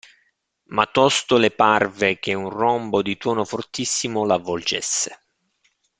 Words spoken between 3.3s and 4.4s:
fortissimo